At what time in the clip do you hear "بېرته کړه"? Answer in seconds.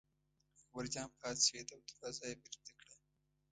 2.41-2.93